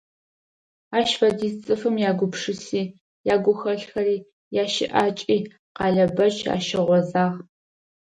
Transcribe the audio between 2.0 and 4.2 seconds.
ягупшыси, ягухэлъхэри,